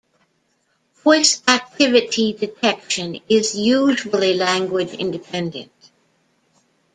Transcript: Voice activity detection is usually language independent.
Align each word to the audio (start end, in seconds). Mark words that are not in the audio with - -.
Voice 1.03 1.43
activity 1.47 2.33
detection 2.33 3.19
is 3.29 3.53
usually 3.53 4.33
language 4.33 4.95
independent. 4.95 5.71